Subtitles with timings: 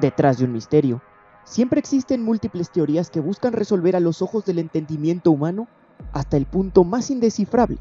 [0.00, 1.02] Detrás de un misterio,
[1.44, 5.68] siempre existen múltiples teorías que buscan resolver a los ojos del entendimiento humano
[6.12, 7.76] hasta el punto más indescifrable,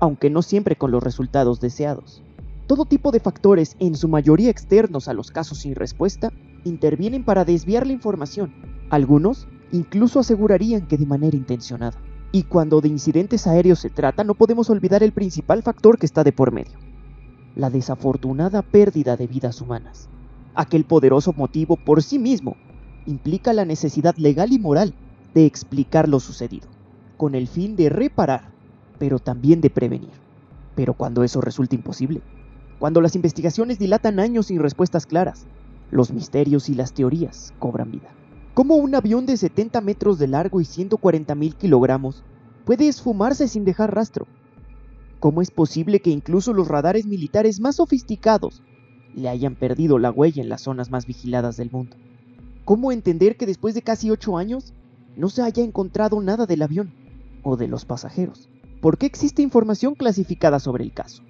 [0.00, 2.24] aunque no siempre con los resultados deseados.
[2.66, 6.32] Todo tipo de factores, en su mayoría externos a los casos sin respuesta,
[6.64, 8.52] intervienen para desviar la información.
[8.90, 11.98] Algunos incluso asegurarían que de manera intencionada.
[12.32, 16.24] Y cuando de incidentes aéreos se trata, no podemos olvidar el principal factor que está
[16.24, 16.78] de por medio,
[17.54, 20.08] la desafortunada pérdida de vidas humanas.
[20.60, 22.54] Aquel poderoso motivo por sí mismo
[23.06, 24.92] implica la necesidad legal y moral
[25.32, 26.68] de explicar lo sucedido,
[27.16, 28.50] con el fin de reparar,
[28.98, 30.10] pero también de prevenir.
[30.74, 32.20] Pero cuando eso resulta imposible,
[32.78, 35.46] cuando las investigaciones dilatan años sin respuestas claras,
[35.90, 38.10] los misterios y las teorías cobran vida.
[38.52, 42.22] ¿Cómo un avión de 70 metros de largo y 140 mil kilogramos
[42.66, 44.26] puede esfumarse sin dejar rastro?
[45.20, 48.60] ¿Cómo es posible que incluso los radares militares más sofisticados
[49.14, 51.96] le hayan perdido la huella en las zonas más vigiladas del mundo?
[52.64, 54.72] ¿Cómo entender que después de casi ocho años
[55.16, 56.92] no se haya encontrado nada del avión
[57.42, 58.48] o de los pasajeros?
[58.80, 61.22] ¿Por qué existe información clasificada sobre el caso?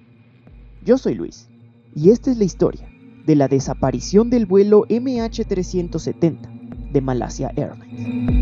[0.85, 1.49] Yo soy Luis
[1.95, 2.87] y esta es la historia
[3.25, 8.41] de la desaparición del vuelo MH370 de Malasia Airlines.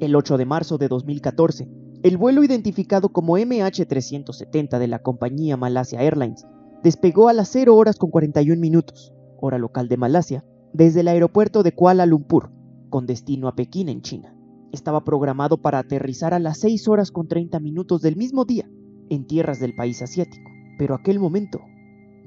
[0.00, 1.68] El 8 de marzo de 2014,
[2.02, 6.46] el vuelo identificado como MH370 de la compañía Malasia Airlines
[6.82, 11.62] despegó a las 0 horas con 41 minutos, hora local de Malasia, desde el aeropuerto
[11.62, 12.50] de Kuala Lumpur,
[12.88, 14.34] con destino a Pekín en China.
[14.72, 18.70] Estaba programado para aterrizar a las 6 horas con 30 minutos del mismo día,
[19.08, 21.60] en tierras del país asiático, pero aquel momento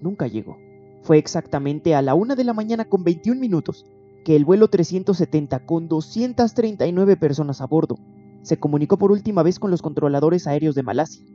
[0.02, 0.58] nunca llegó.
[1.02, 3.86] Fue exactamente a la 1 de la mañana con 21 minutos
[4.24, 7.98] que el vuelo 370 con 239 personas a bordo
[8.42, 11.26] se comunicó por última vez con los controladores aéreos de Malasia,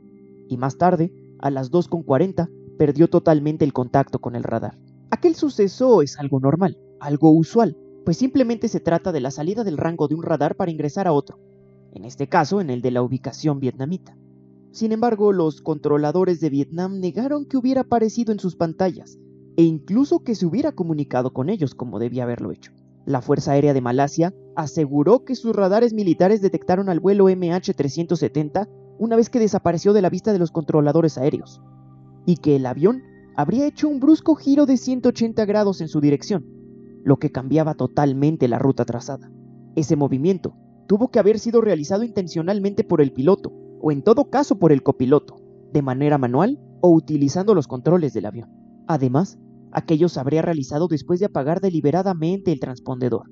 [0.47, 4.77] y más tarde, a las 2.40, perdió totalmente el contacto con el radar.
[5.11, 9.77] Aquel suceso es algo normal, algo usual, pues simplemente se trata de la salida del
[9.77, 11.39] rango de un radar para ingresar a otro,
[11.91, 14.15] en este caso en el de la ubicación vietnamita.
[14.71, 19.19] Sin embargo, los controladores de Vietnam negaron que hubiera aparecido en sus pantallas,
[19.57, 22.71] e incluso que se hubiera comunicado con ellos como debía haberlo hecho.
[23.05, 28.69] La Fuerza Aérea de Malasia aseguró que sus radares militares detectaron al vuelo MH370
[28.99, 31.61] una vez que desapareció de la vista de los controladores aéreos,
[32.25, 33.03] y que el avión
[33.35, 36.45] habría hecho un brusco giro de 180 grados en su dirección,
[37.03, 39.31] lo que cambiaba totalmente la ruta trazada.
[39.75, 40.55] Ese movimiento
[40.87, 44.83] tuvo que haber sido realizado intencionalmente por el piloto, o en todo caso por el
[44.83, 45.37] copiloto,
[45.71, 48.49] de manera manual o utilizando los controles del avión.
[48.87, 49.39] Además,
[49.71, 53.29] aquello se habría realizado después de apagar deliberadamente el transpondedor,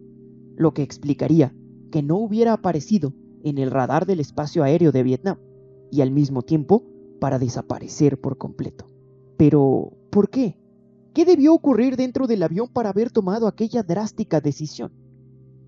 [0.55, 1.53] lo que explicaría
[1.91, 5.37] que no hubiera aparecido en el radar del espacio aéreo de Vietnam,
[5.91, 6.83] y al mismo tiempo
[7.19, 8.87] para desaparecer por completo.
[9.37, 10.57] Pero, ¿por qué?
[11.13, 14.91] ¿Qué debió ocurrir dentro del avión para haber tomado aquella drástica decisión?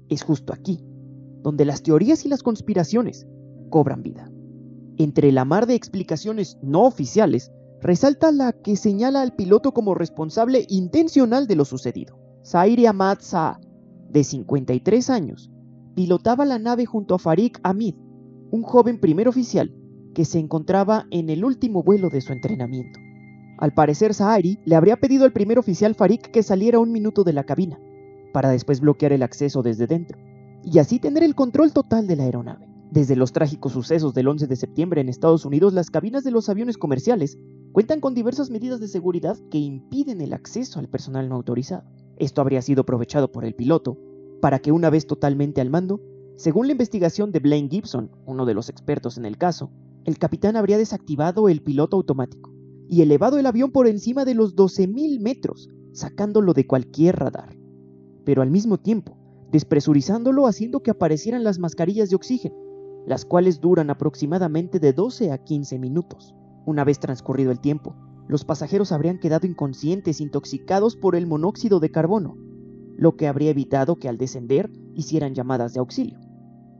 [0.07, 0.83] Es justo aquí,
[1.41, 3.27] donde las teorías y las conspiraciones
[3.69, 4.31] cobran vida.
[4.97, 10.65] Entre la mar de explicaciones no oficiales, resalta la que señala al piloto como responsable
[10.69, 12.19] intencional de lo sucedido.
[12.43, 13.59] Zaire Ahmad Sa,
[14.09, 15.49] de 53 años,
[15.95, 17.95] pilotaba la nave junto a Farik Hamid,
[18.51, 19.78] un joven primer oficial
[20.13, 22.99] que se encontraba en el último vuelo de su entrenamiento.
[23.57, 27.33] Al parecer, Sahari le habría pedido al primer oficial Farik que saliera un minuto de
[27.33, 27.79] la cabina,
[28.31, 30.17] para después bloquear el acceso desde dentro,
[30.63, 32.67] y así tener el control total de la aeronave.
[32.91, 36.49] Desde los trágicos sucesos del 11 de septiembre en Estados Unidos, las cabinas de los
[36.49, 37.37] aviones comerciales
[37.71, 41.83] cuentan con diversas medidas de seguridad que impiden el acceso al personal no autorizado.
[42.17, 43.97] Esto habría sido aprovechado por el piloto
[44.41, 46.01] para que una vez totalmente al mando,
[46.35, 49.69] según la investigación de Blaine Gibson, uno de los expertos en el caso,
[50.09, 52.51] el capitán habría desactivado el piloto automático
[52.87, 57.55] y elevado el avión por encima de los 12.000 metros, sacándolo de cualquier radar.
[58.25, 59.15] Pero al mismo tiempo,
[59.51, 62.55] despresurizándolo haciendo que aparecieran las mascarillas de oxígeno,
[63.05, 66.33] las cuales duran aproximadamente de 12 a 15 minutos.
[66.65, 67.95] Una vez transcurrido el tiempo,
[68.27, 72.35] los pasajeros habrían quedado inconscientes intoxicados por el monóxido de carbono,
[72.97, 76.19] lo que habría evitado que al descender hicieran llamadas de auxilio.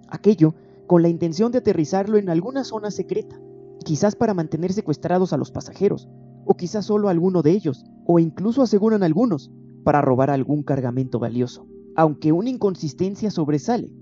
[0.08, 0.56] Aquello
[0.90, 3.40] con la intención de aterrizarlo en alguna zona secreta,
[3.86, 6.10] quizás para mantener secuestrados a los pasajeros,
[6.46, 9.52] o quizás solo a alguno de ellos, o incluso aseguran algunos,
[9.84, 11.68] para robar algún cargamento valioso.
[11.96, 13.94] Aunque una inconsistencia sobresale,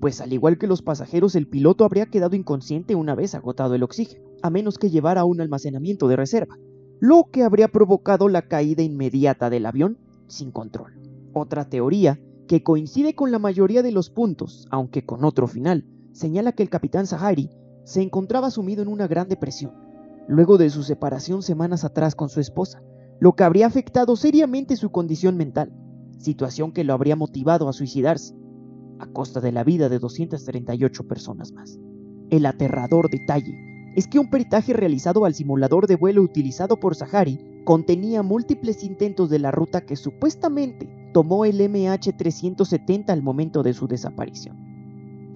[0.00, 3.82] pues al igual que los pasajeros el piloto habría quedado inconsciente una vez agotado el
[3.82, 6.56] oxígeno, a menos que llevara un almacenamiento de reserva,
[7.00, 9.98] lo que habría provocado la caída inmediata del avión
[10.28, 10.92] sin control.
[11.32, 15.84] Otra teoría, que coincide con la mayoría de los puntos, aunque con otro final,
[16.16, 17.50] señala que el capitán Sahari
[17.84, 19.72] se encontraba sumido en una gran depresión,
[20.26, 22.82] luego de su separación semanas atrás con su esposa,
[23.20, 25.72] lo que habría afectado seriamente su condición mental.
[26.18, 28.34] situación que lo habría motivado a suicidarse,
[28.98, 31.78] a costa de la vida de 238 personas más.
[32.30, 37.38] El aterrador detalle es que un peritaje realizado al simulador de vuelo utilizado por Sahari
[37.66, 43.86] contenía múltiples intentos de la ruta que supuestamente tomó el MH370 al momento de su
[43.86, 44.65] desaparición.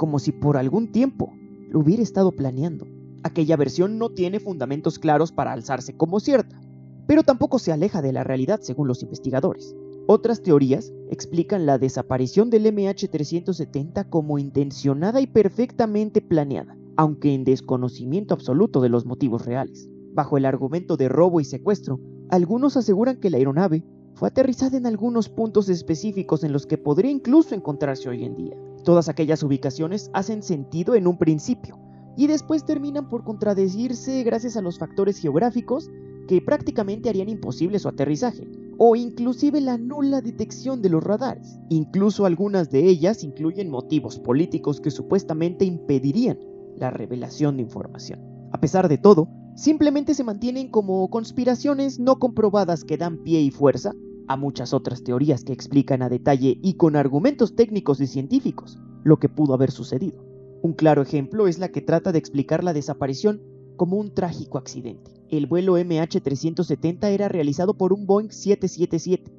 [0.01, 1.31] Como si por algún tiempo
[1.69, 2.87] lo hubiera estado planeando.
[3.23, 6.59] Aquella versión no tiene fundamentos claros para alzarse como cierta,
[7.07, 9.77] pero tampoco se aleja de la realidad según los investigadores.
[10.07, 18.33] Otras teorías explican la desaparición del MH370 como intencionada y perfectamente planeada, aunque en desconocimiento
[18.33, 19.91] absoluto de los motivos reales.
[20.15, 22.01] Bajo el argumento de robo y secuestro,
[22.31, 27.11] algunos aseguran que la aeronave fue aterrizada en algunos puntos específicos en los que podría
[27.11, 28.57] incluso encontrarse hoy en día.
[28.85, 31.79] Todas aquellas ubicaciones hacen sentido en un principio
[32.17, 35.91] y después terminan por contradecirse gracias a los factores geográficos
[36.27, 38.49] que prácticamente harían imposible su aterrizaje,
[38.79, 41.59] o inclusive la nula detección de los radares.
[41.69, 46.39] Incluso algunas de ellas incluyen motivos políticos que supuestamente impedirían
[46.77, 48.21] la revelación de información.
[48.53, 53.51] A pesar de todo, simplemente se mantienen como conspiraciones no comprobadas que dan pie y
[53.51, 53.93] fuerza
[54.31, 59.19] a muchas otras teorías que explican a detalle y con argumentos técnicos y científicos lo
[59.19, 60.25] que pudo haber sucedido.
[60.63, 63.43] Un claro ejemplo es la que trata de explicar la desaparición
[63.77, 65.11] como un trágico accidente.
[65.31, 69.33] El vuelo MH370 era realizado por un Boeing 777,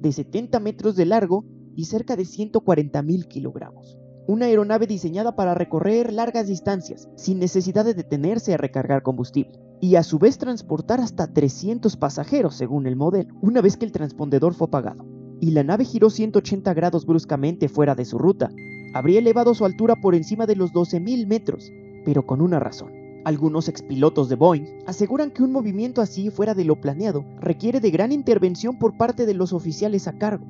[0.00, 1.44] de 70 metros de largo
[1.76, 3.96] y cerca de 140 mil kilogramos.
[4.26, 9.96] Una aeronave diseñada para recorrer largas distancias, sin necesidad de detenerse a recargar combustible, y
[9.96, 14.54] a su vez transportar hasta 300 pasajeros según el modelo, una vez que el transpondedor
[14.54, 15.04] fue apagado.
[15.40, 18.52] Y la nave giró 180 grados bruscamente fuera de su ruta,
[18.94, 21.72] habría elevado su altura por encima de los 12.000 metros,
[22.04, 22.92] pero con una razón.
[23.24, 27.90] Algunos expilotos de Boeing aseguran que un movimiento así fuera de lo planeado requiere de
[27.90, 30.46] gran intervención por parte de los oficiales a cargo,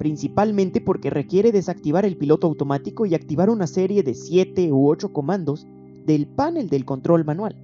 [0.00, 5.12] principalmente porque requiere desactivar el piloto automático y activar una serie de 7 u 8
[5.12, 5.64] comandos
[6.04, 7.56] del panel del control manual.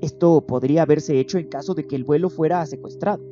[0.00, 3.22] Esto podría haberse hecho en caso de que el vuelo fuera secuestrado,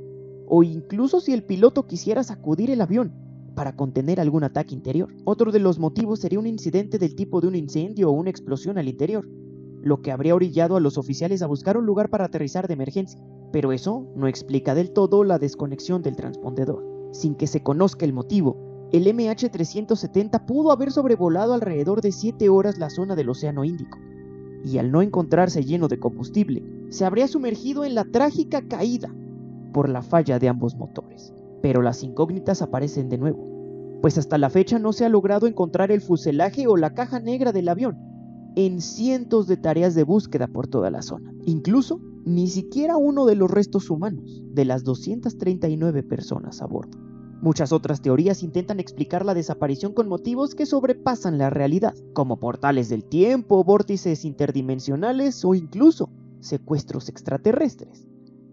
[0.46, 3.12] o incluso si el piloto quisiera sacudir el avión
[3.54, 5.14] para contener algún ataque interior.
[5.24, 8.78] Otro de los motivos sería un incidente del tipo de un incendio o una explosión
[8.78, 9.28] al interior,
[9.82, 13.20] lo que habría orillado a los oficiales a buscar un lugar para aterrizar de emergencia.
[13.50, 16.84] Pero eso no explica del todo la desconexión del transpondedor.
[17.12, 22.78] Sin que se conozca el motivo, el MH370 pudo haber sobrevolado alrededor de 7 horas
[22.78, 23.98] la zona del Océano Índico,
[24.64, 29.14] y al no encontrarse lleno de combustible, se habría sumergido en la trágica caída
[29.72, 31.32] por la falla de ambos motores.
[31.62, 33.46] Pero las incógnitas aparecen de nuevo,
[34.00, 37.52] pues hasta la fecha no se ha logrado encontrar el fuselaje o la caja negra
[37.52, 37.96] del avión,
[38.56, 41.32] en cientos de tareas de búsqueda por toda la zona.
[41.44, 46.98] Incluso ni siquiera uno de los restos humanos de las 239 personas a bordo.
[47.40, 52.88] Muchas otras teorías intentan explicar la desaparición con motivos que sobrepasan la realidad, como portales
[52.88, 58.08] del tiempo, vórtices interdimensionales o incluso secuestros extraterrestres.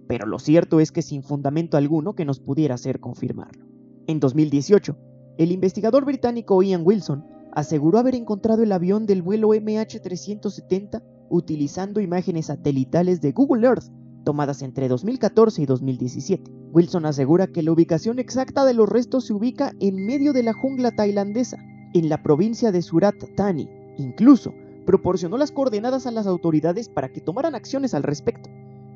[0.08, 3.66] Pero lo cierto es que sin fundamento alguno que nos pudiera hacer confirmarlo.
[4.06, 4.96] En 2018,
[5.40, 12.48] el investigador británico Ian Wilson aseguró haber encontrado el avión del vuelo MH370 utilizando imágenes
[12.48, 13.90] satelitales de Google Earth
[14.25, 16.51] tomadas entre 2014 y 2017.
[16.74, 20.52] Wilson asegura que la ubicación exacta de los restos se ubica en medio de la
[20.52, 21.57] jungla tailandesa,
[21.94, 23.69] en la provincia de Surat Thani.
[23.97, 24.54] Incluso
[24.85, 28.50] proporcionó las coordenadas a las autoridades para que tomaran acciones al respecto,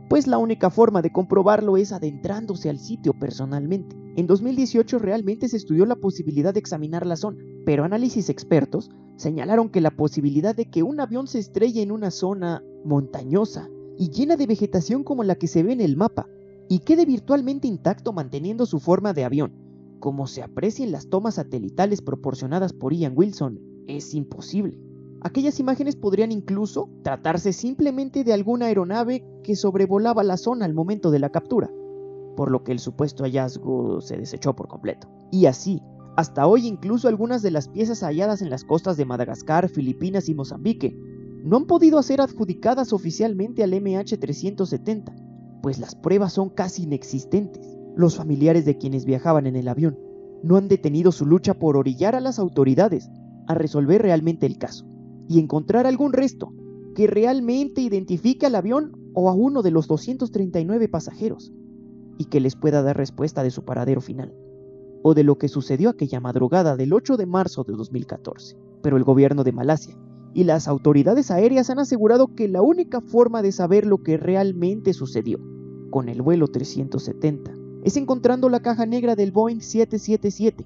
[0.09, 3.95] pues la única forma de comprobarlo es adentrándose al sitio personalmente.
[4.17, 9.69] En 2018 realmente se estudió la posibilidad de examinar la zona, pero análisis expertos señalaron
[9.69, 14.37] que la posibilidad de que un avión se estrelle en una zona montañosa y llena
[14.37, 16.29] de vegetación como la que se ve en el mapa,
[16.69, 19.51] y quede virtualmente intacto manteniendo su forma de avión,
[19.99, 24.79] como se aprecia en las tomas satelitales proporcionadas por Ian Wilson, es imposible.
[25.19, 31.11] Aquellas imágenes podrían incluso tratarse simplemente de alguna aeronave que sobrevolaba la zona al momento
[31.11, 31.69] de la captura,
[32.37, 35.09] por lo que el supuesto hallazgo se desechó por completo.
[35.29, 35.81] Y así,
[36.15, 40.35] hasta hoy incluso algunas de las piezas halladas en las costas de Madagascar, Filipinas y
[40.35, 40.97] Mozambique
[41.43, 47.77] no han podido ser adjudicadas oficialmente al MH370, pues las pruebas son casi inexistentes.
[47.95, 49.97] Los familiares de quienes viajaban en el avión
[50.43, 53.09] no han detenido su lucha por orillar a las autoridades
[53.47, 54.85] a resolver realmente el caso
[55.27, 56.53] y encontrar algún resto
[56.95, 61.51] que realmente identifique al avión o a uno de los 239 pasajeros
[62.17, 64.33] y que les pueda dar respuesta de su paradero final,
[65.03, 68.57] o de lo que sucedió aquella madrugada del 8 de marzo de 2014.
[68.81, 69.97] Pero el gobierno de Malasia
[70.33, 74.93] y las autoridades aéreas han asegurado que la única forma de saber lo que realmente
[74.93, 75.39] sucedió
[75.89, 80.65] con el vuelo 370 es encontrando la caja negra del Boeing 777,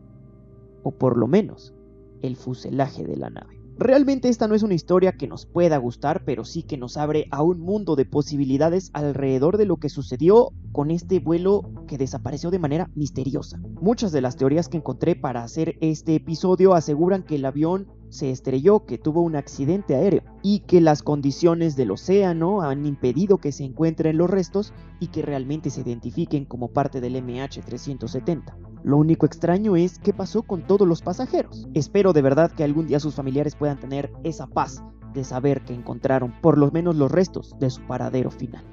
[0.84, 1.74] o por lo menos
[2.22, 3.64] el fuselaje de la nave.
[3.78, 7.28] Realmente esta no es una historia que nos pueda gustar, pero sí que nos abre
[7.32, 12.52] a un mundo de posibilidades alrededor de lo que sucedió con este vuelo que desapareció
[12.52, 13.60] de manera misteriosa.
[13.82, 18.30] Muchas de las teorías que encontré para hacer este episodio aseguran que el avión se
[18.30, 23.52] estrelló, que tuvo un accidente aéreo y que las condiciones del océano han impedido que
[23.52, 28.56] se encuentren los restos y que realmente se identifiquen como parte del MH370.
[28.84, 31.68] Lo único extraño es qué pasó con todos los pasajeros.
[31.74, 35.74] Espero de verdad que algún día sus familiares puedan tener esa paz de saber que
[35.74, 38.64] encontraron por lo menos los restos de su paradero final.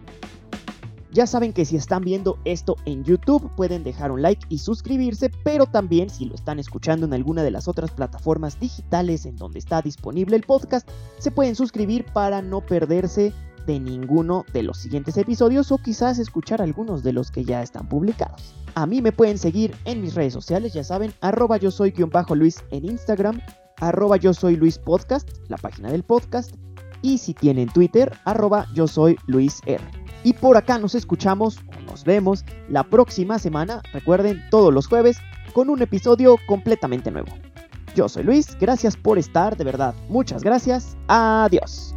[1.12, 5.28] Ya saben que si están viendo esto en YouTube pueden dejar un like y suscribirse,
[5.42, 9.58] pero también si lo están escuchando en alguna de las otras plataformas digitales en donde
[9.58, 10.88] está disponible el podcast,
[11.18, 13.32] se pueden suscribir para no perderse
[13.66, 17.88] de ninguno de los siguientes episodios o quizás escuchar algunos de los que ya están
[17.88, 18.54] publicados.
[18.76, 22.10] A mí me pueden seguir en mis redes sociales, ya saben, arroba yo soy guion
[22.10, 23.40] bajo Luis en Instagram,
[23.78, 26.54] arroba yo soy Luis Podcast, la página del podcast,
[27.02, 29.82] y si tienen Twitter, arroba yo soy Luis R.
[30.22, 31.58] Y por acá nos escuchamos
[31.90, 35.18] nos vemos la próxima semana, recuerden, todos los jueves,
[35.52, 37.28] con un episodio completamente nuevo.
[37.96, 41.94] Yo soy Luis, gracias por estar, de verdad, muchas gracias, adiós.